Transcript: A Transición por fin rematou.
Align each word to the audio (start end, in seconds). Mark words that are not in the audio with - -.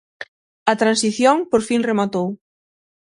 A 0.71 0.73
Transición 0.81 1.37
por 1.49 1.61
fin 1.67 1.81
rematou. 1.89 2.27